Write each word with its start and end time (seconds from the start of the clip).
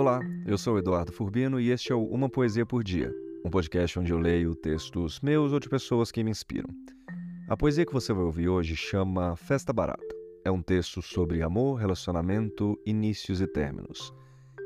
Olá, 0.00 0.18
eu 0.46 0.56
sou 0.56 0.78
Eduardo 0.78 1.12
Furbino 1.12 1.60
e 1.60 1.70
este 1.70 1.92
é 1.92 1.94
o 1.94 2.02
Uma 2.02 2.26
Poesia 2.26 2.64
por 2.64 2.82
Dia, 2.82 3.14
um 3.44 3.50
podcast 3.50 3.98
onde 3.98 4.10
eu 4.10 4.18
leio 4.18 4.54
textos 4.54 5.20
meus 5.20 5.52
ou 5.52 5.60
de 5.60 5.68
pessoas 5.68 6.10
que 6.10 6.24
me 6.24 6.30
inspiram. 6.30 6.70
A 7.50 7.54
poesia 7.54 7.84
que 7.84 7.92
você 7.92 8.10
vai 8.10 8.24
ouvir 8.24 8.48
hoje 8.48 8.74
chama 8.74 9.36
Festa 9.36 9.74
Barata. 9.74 10.02
É 10.42 10.50
um 10.50 10.62
texto 10.62 11.02
sobre 11.02 11.42
amor, 11.42 11.78
relacionamento, 11.78 12.80
inícios 12.86 13.42
e 13.42 13.46
términos. 13.46 14.10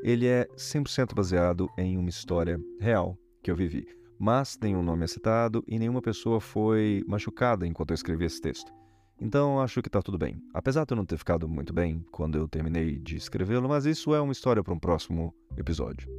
Ele 0.01 0.25
é 0.25 0.47
100% 0.55 1.13
baseado 1.13 1.69
em 1.77 1.97
uma 1.97 2.07
história 2.07 2.57
real 2.79 3.17
que 3.43 3.51
eu 3.51 3.57
vivi, 3.57 3.85
mas 4.17 4.57
nenhum 4.61 4.81
nome 4.81 5.03
é 5.03 5.07
citado 5.07 5.65
e 5.67 5.77
nenhuma 5.77 6.01
pessoa 6.01 6.39
foi 6.39 7.03
machucada 7.05 7.67
enquanto 7.67 7.91
eu 7.91 7.95
escrevi 7.95 8.23
esse 8.23 8.39
texto. 8.39 8.71
Então 9.19 9.59
acho 9.61 9.81
que 9.81 9.89
tá 9.89 10.01
tudo 10.01 10.17
bem. 10.17 10.41
Apesar 10.53 10.85
de 10.85 10.93
eu 10.93 10.97
não 10.97 11.05
ter 11.05 11.17
ficado 11.17 11.47
muito 11.47 11.73
bem 11.73 12.05
quando 12.11 12.37
eu 12.37 12.47
terminei 12.47 12.99
de 12.99 13.15
escrevê-lo, 13.15 13.69
mas 13.69 13.85
isso 13.85 14.13
é 14.13 14.19
uma 14.19 14.33
história 14.33 14.63
para 14.63 14.73
um 14.73 14.79
próximo 14.79 15.33
episódio. 15.57 16.09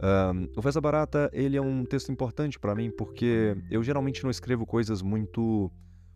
Um, 0.00 0.48
o 0.56 0.62
Festa 0.62 0.80
Barata 0.80 1.30
ele 1.32 1.56
é 1.56 1.62
um 1.62 1.84
texto 1.84 2.10
importante 2.10 2.58
para 2.58 2.74
mim 2.74 2.90
porque 2.90 3.56
eu 3.70 3.82
geralmente 3.82 4.22
não 4.24 4.30
escrevo 4.30 4.66
coisas 4.66 5.00
muito 5.00 5.70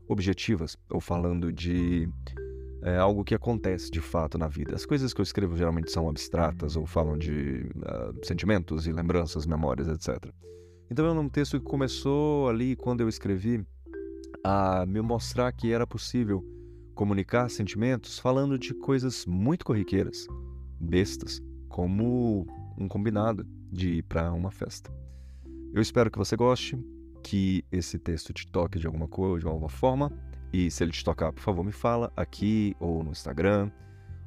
objetivas 0.09 0.77
ou 0.91 1.01
falando 1.01 1.53
de 1.53 2.09
é, 2.83 2.97
algo 2.97 3.25
que 3.25 3.35
acontece 3.35 3.91
de 3.91 4.01
fato 4.01 4.37
na 4.37 4.48
vida. 4.48 4.75
As 4.75 4.85
coisas 4.85 5.12
que 5.12 5.21
eu 5.21 5.23
escrevo 5.23 5.57
geralmente 5.57 5.91
são 5.91 6.09
abstratas 6.09 6.77
ou 6.77 6.87
falam 6.87 7.17
de 7.17 7.67
uh, 7.77 8.27
sentimentos 8.27 8.87
e 8.87 8.93
lembranças, 8.93 9.47
memórias, 9.47 9.89
etc. 9.89 10.33
Então 10.91 11.07
é 11.07 11.12
um 11.12 11.29
texto 11.29 11.59
que 11.59 11.67
começou 11.67 12.48
ali 12.48 12.75
quando 12.75 13.01
eu 13.01 13.09
escrevi 13.09 13.65
a 14.51 14.87
me 14.87 15.02
mostrar 15.02 15.52
que 15.52 15.70
era 15.73 15.87
possível 15.87 16.43
comunicar 16.95 17.51
sentimentos 17.51 18.19
falando 18.19 18.59
de 18.59 18.73
coisas 18.73 19.27
muito 19.27 19.62
corriqueiras, 19.62 20.27
bestas, 20.81 21.42
como 21.69 22.47
um 22.78 22.89
combinado 22.89 23.47
de 23.70 23.98
ir 23.98 24.03
para 24.05 24.33
uma 24.33 24.50
festa. 24.50 24.91
Eu 25.75 25.83
espero 25.83 26.11
que 26.11 26.17
você 26.17 26.34
goste, 26.34 26.83
que 27.23 27.62
esse 27.70 27.98
texto 27.98 28.33
te 28.33 28.47
toque 28.50 28.78
de 28.78 28.86
alguma 28.86 29.06
coisa, 29.06 29.41
de 29.41 29.47
alguma 29.47 29.69
forma, 29.69 30.11
e 30.51 30.70
se 30.70 30.83
ele 30.83 30.92
te 30.92 31.05
tocar, 31.05 31.30
por 31.30 31.42
favor, 31.42 31.62
me 31.62 31.73
fala 31.73 32.11
aqui 32.17 32.75
ou 32.80 33.05
no 33.05 33.11
Instagram 33.11 33.70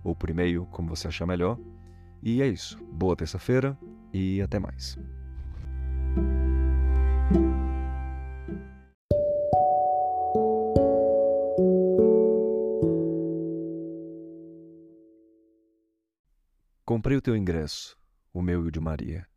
ou 0.04 0.16
por 0.16 0.30
e-mail, 0.30 0.68
como 0.68 0.96
você 0.96 1.08
achar 1.08 1.26
melhor. 1.26 1.58
E 2.22 2.44
é 2.44 2.48
isso. 2.48 2.78
Boa 2.94 3.16
terça-feira 3.16 3.76
e 4.14 4.40
até 4.40 4.60
mais. 4.60 5.00
Comprei 17.02 17.18
o 17.18 17.22
teu 17.22 17.36
ingresso, 17.36 17.98
o 18.32 18.44
meu 18.44 18.64
e 18.64 18.68
o 18.68 18.72
de 18.72 18.80
Maria. 18.80 19.28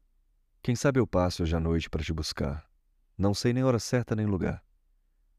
Quem 0.62 0.76
sabe 0.76 1.00
eu 1.00 1.06
passo 1.06 1.42
hoje 1.42 1.56
à 1.56 1.58
noite 1.58 1.88
para 1.88 2.04
te 2.04 2.12
buscar. 2.12 2.68
Não 3.16 3.32
sei 3.32 3.54
nem 3.54 3.64
hora 3.64 3.78
certa 3.78 4.14
nem 4.14 4.26
lugar, 4.26 4.62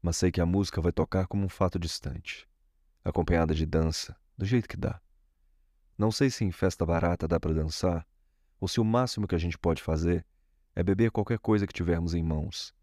mas 0.02 0.16
sei 0.16 0.32
que 0.32 0.40
a 0.40 0.44
música 0.44 0.80
vai 0.80 0.90
tocar 0.90 1.28
como 1.28 1.44
um 1.44 1.48
fato 1.48 1.78
distante, 1.78 2.44
acompanhada 3.04 3.54
de 3.54 3.64
dança, 3.64 4.16
do 4.36 4.44
jeito 4.44 4.68
que 4.68 4.76
dá. 4.76 5.00
Não 5.96 6.10
sei 6.10 6.28
se 6.28 6.44
em 6.44 6.50
festa 6.50 6.84
barata 6.84 7.28
dá 7.28 7.38
para 7.38 7.54
dançar, 7.54 8.04
ou 8.58 8.66
se 8.66 8.80
o 8.80 8.84
máximo 8.84 9.28
que 9.28 9.36
a 9.36 9.38
gente 9.38 9.56
pode 9.56 9.80
fazer 9.80 10.26
é 10.74 10.82
beber 10.82 11.12
qualquer 11.12 11.38
coisa 11.38 11.64
que 11.64 11.72
tivermos 11.72 12.12
em 12.12 12.24
mãos, 12.24 12.74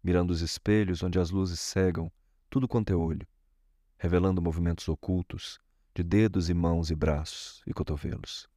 mirando 0.00 0.30
os 0.30 0.42
espelhos 0.42 1.02
onde 1.02 1.18
as 1.18 1.32
luzes 1.32 1.58
cegam 1.58 2.08
tudo 2.48 2.68
quanto 2.68 2.92
é 2.92 2.94
olho, 2.94 3.26
revelando 3.98 4.40
movimentos 4.40 4.88
ocultos 4.88 5.58
de 5.92 6.04
dedos 6.04 6.48
e 6.48 6.54
mãos 6.54 6.88
e 6.88 6.94
braços 6.94 7.64
e 7.66 7.74
cotovelos. 7.74 8.51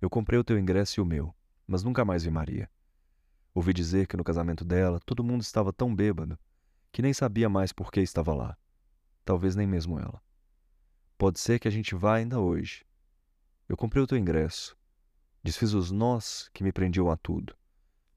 Eu 0.00 0.08
comprei 0.08 0.38
o 0.38 0.44
teu 0.44 0.58
ingresso 0.58 0.98
e 0.98 1.02
o 1.02 1.06
meu, 1.06 1.34
mas 1.66 1.82
nunca 1.82 2.04
mais 2.04 2.24
vi 2.24 2.30
Maria. 2.30 2.70
Ouvi 3.54 3.72
dizer 3.72 4.06
que 4.06 4.16
no 4.16 4.24
casamento 4.24 4.64
dela 4.64 5.00
todo 5.00 5.24
mundo 5.24 5.42
estava 5.42 5.72
tão 5.72 5.94
bêbado 5.94 6.38
que 6.92 7.02
nem 7.02 7.12
sabia 7.12 7.48
mais 7.48 7.72
por 7.72 7.92
que 7.92 8.00
estava 8.00 8.34
lá. 8.34 8.56
Talvez 9.24 9.54
nem 9.54 9.66
mesmo 9.66 9.98
ela. 9.98 10.22
Pode 11.18 11.38
ser 11.38 11.58
que 11.58 11.68
a 11.68 11.70
gente 11.70 11.94
vá 11.94 12.16
ainda 12.16 12.40
hoje. 12.40 12.84
Eu 13.68 13.76
comprei 13.76 14.02
o 14.02 14.06
teu 14.06 14.16
ingresso. 14.16 14.76
Desfiz 15.42 15.72
os 15.74 15.90
nós 15.90 16.48
que 16.52 16.64
me 16.64 16.72
prendiam 16.72 17.10
a 17.10 17.16
tudo. 17.16 17.54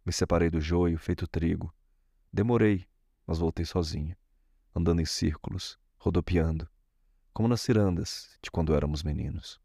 Me 0.05 0.11
separei 0.11 0.49
do 0.49 0.59
joio 0.59 0.97
feito 0.97 1.27
trigo. 1.27 1.73
Demorei, 2.31 2.87
mas 3.27 3.39
voltei 3.39 3.65
sozinha, 3.65 4.17
andando 4.75 5.01
em 5.01 5.05
círculos, 5.05 5.77
rodopiando, 5.97 6.67
como 7.33 7.47
nas 7.47 7.61
cirandas 7.61 8.37
de 8.41 8.49
quando 8.49 8.73
éramos 8.73 9.03
meninos. 9.03 9.62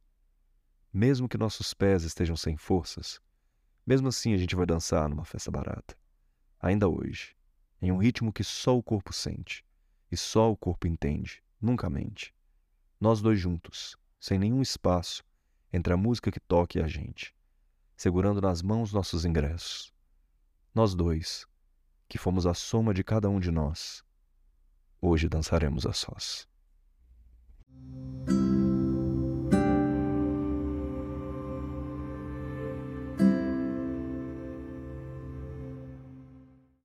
Mesmo 0.92 1.28
que 1.28 1.36
nossos 1.36 1.74
pés 1.74 2.02
estejam 2.02 2.36
sem 2.36 2.56
forças, 2.56 3.20
mesmo 3.86 4.08
assim 4.08 4.32
a 4.32 4.36
gente 4.36 4.56
vai 4.56 4.64
dançar 4.64 5.08
numa 5.08 5.24
festa 5.24 5.50
barata. 5.50 5.96
Ainda 6.60 6.88
hoje, 6.88 7.36
em 7.80 7.92
um 7.92 7.98
ritmo 7.98 8.32
que 8.32 8.42
só 8.42 8.76
o 8.76 8.82
corpo 8.82 9.12
sente 9.12 9.64
e 10.10 10.16
só 10.16 10.50
o 10.50 10.56
corpo 10.56 10.86
entende, 10.86 11.42
nunca 11.60 11.90
mente. 11.90 12.34
Nós 13.00 13.20
dois 13.20 13.38
juntos, 13.38 13.96
sem 14.18 14.38
nenhum 14.38 14.62
espaço 14.62 15.22
entre 15.72 15.92
a 15.92 15.96
música 15.96 16.32
que 16.32 16.40
toca 16.40 16.78
e 16.78 16.82
a 16.82 16.88
gente, 16.88 17.34
segurando 17.96 18.40
nas 18.40 18.62
mãos 18.62 18.92
nossos 18.92 19.24
ingressos. 19.24 19.92
Nós 20.74 20.94
dois, 20.94 21.46
que 22.08 22.18
fomos 22.18 22.46
a 22.46 22.54
soma 22.54 22.94
de 22.94 23.04
cada 23.04 23.28
um 23.28 23.38
de 23.38 23.50
nós, 23.50 24.02
hoje 25.00 25.28
dançaremos 25.28 25.86
a 25.86 25.92
sós. 25.92 26.48